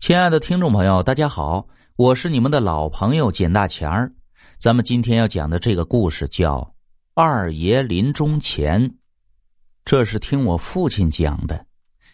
[0.00, 1.66] 亲爱的听众朋友，大家好，
[1.96, 4.10] 我是你们的老朋友简大钱儿。
[4.56, 6.60] 咱们今天要讲的这个故事叫
[7.14, 8.80] 《二爷临终前》，
[9.84, 11.66] 这是听我父亲讲的，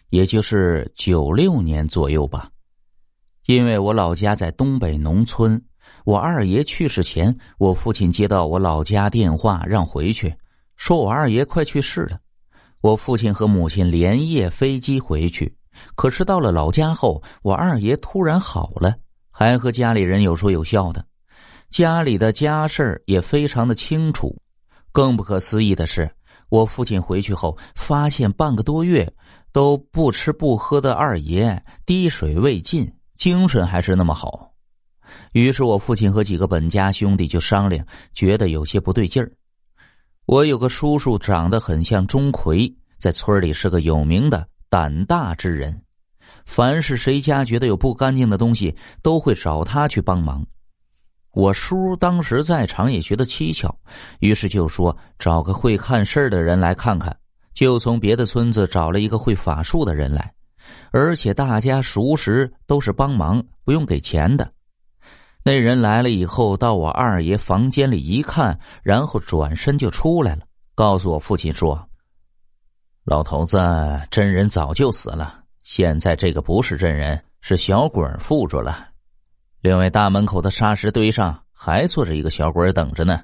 [0.09, 2.49] 也就是九六年左右吧。
[3.45, 5.61] 因为我老家在东北农村，
[6.05, 10.35] 我二爷去世前，我父亲接到我老家电话，让回去，
[10.75, 12.19] 说我二爷快去世了。
[12.81, 15.55] 我父亲和母亲连夜飞机回去。
[15.95, 18.95] 可是到了老家后，我二爷突然好了，
[19.31, 21.05] 还和家里人有说有笑的，
[21.69, 24.35] 家里的家事也非常的清楚。
[24.91, 26.09] 更不可思议的是，
[26.49, 29.11] 我父亲回去后发现半个多月
[29.51, 34.51] 都不吃不喝的二爷滴水未进，精神还是那么好。
[35.33, 39.31] 于是我父亲和几个本家兄弟就商量，觉得有些不对劲儿。
[40.25, 44.47] 我有个叔叔长得很像钟馗，在村里是个有名的。
[44.69, 45.81] 胆大之人，
[46.45, 50.45] 凡是谁家觉得有不干净的东西，都会找他去帮忙。
[51.31, 53.73] 我叔当时在场，也觉得蹊跷，
[54.19, 57.15] 于是就说找个会看事儿的人来看看。
[57.53, 60.33] 就从别的村子找了一个会法术的人来，
[60.91, 64.51] 而且大家熟识，都是帮忙，不用给钱的。
[65.43, 70.41] 那人来了以后，到我二爷房间里一看，然后转身就出来了，
[70.73, 71.87] 告诉我父亲说。
[73.05, 73.59] 老头子，
[74.09, 78.87] 真人早就死了，现在这个不是真人，是小鬼附着了。
[79.61, 83.21] 另外，大门口的沙石堆上还坐着一个小鬼等着呢。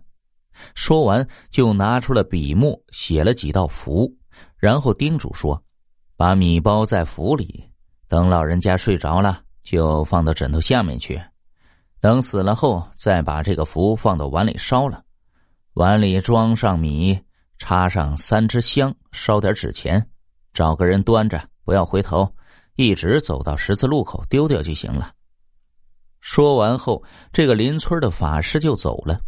[0.75, 4.07] 说完，就拿出了笔墨，写了几道符，
[4.55, 5.59] 然后叮嘱说
[6.15, 7.67] ：“把米包在符里，
[8.07, 11.19] 等老人家睡着了，就放到枕头下面去。
[11.99, 15.03] 等死了后，再把这个符放到碗里烧了，
[15.73, 17.19] 碗里装上米。”
[17.61, 20.03] 插上三支香，烧点纸钱，
[20.51, 22.27] 找个人端着，不要回头，
[22.75, 25.11] 一直走到十字路口丢掉就行了。
[26.21, 29.21] 说完后，这个邻村的法师就走了。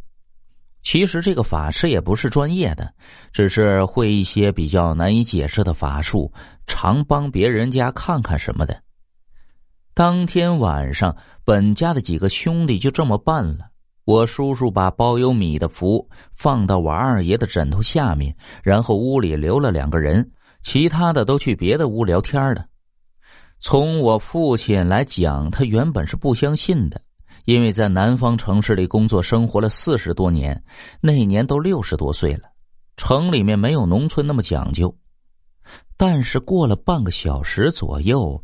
[0.82, 2.92] 其实这个法师也不是专业的，
[3.32, 6.34] 只是会一些比较难以解释的法术，
[6.66, 8.82] 常帮别人家看看什么的。
[9.94, 11.16] 当天晚上，
[11.46, 13.70] 本家的几个兄弟就这么办了。
[14.06, 20.30] 我叔叔把包有米的符放到我二爷的枕头下面，然后屋里留了两个人，
[20.62, 22.66] 其他的都去别的屋聊天了。
[23.60, 27.02] 从我父亲来讲，他原本是不相信的，
[27.46, 30.62] 因为在南方城市里工作生活了四十多年，
[31.00, 32.50] 那年都六十多岁了，
[32.98, 34.94] 城里面没有农村那么讲究。
[35.96, 38.44] 但是过了半个小时左右，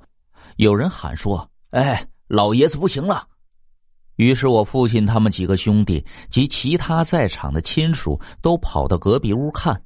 [0.55, 3.27] 有人喊说：“哎，老爷子不行了。”
[4.19, 9.81] 于是我父亲他们几个兄弟及其他在场的亲属都跑到隔壁屋看。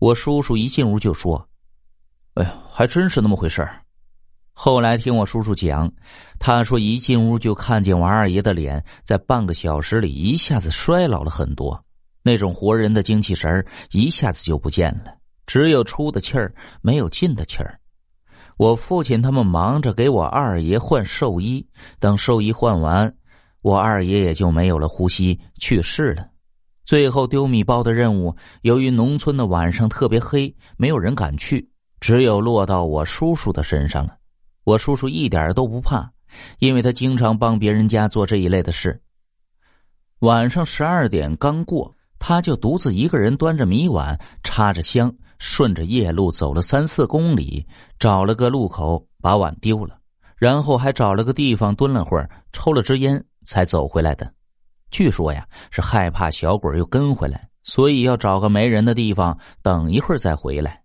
[0.00, 1.48] 我叔叔一进屋就说
[2.34, 3.80] ：“哎呀，还真是那么回事儿
[4.52, 5.88] 后来听我叔叔讲，
[6.40, 11.80] 他说一进屋就看见我二爷的脸在半个小时里一下子衰老了很多，
[12.24, 15.14] 那种活人的精气神一下子就不见了，
[15.46, 16.52] 只有出的气儿，
[16.82, 17.78] 没有进的气儿。
[18.56, 21.64] 我父亲他们忙着给我二爷换寿衣，
[22.00, 23.14] 等寿衣换完。
[23.66, 26.24] 我二爷也就没有了呼吸，去世了。
[26.84, 28.32] 最后丢米包的任务，
[28.62, 31.68] 由于农村的晚上特别黑，没有人敢去，
[31.98, 34.18] 只有落到我叔叔的身上了。
[34.62, 36.08] 我叔叔一点都不怕，
[36.60, 39.02] 因为他经常帮别人家做这一类的事。
[40.20, 47.66] 晚上十二点刚过，他就独自一个人端着米碗，插着香，顺着夜路走了三四公里，
[47.98, 49.98] 找了个路口把碗丢了，
[50.36, 53.20] 然后还找了个地方蹲了会儿，抽了支烟。
[53.46, 54.30] 才走回来的，
[54.90, 60.82] 据说呀是害怕小鬼又跟回来，所以要找个没人的地方等一会儿再回来。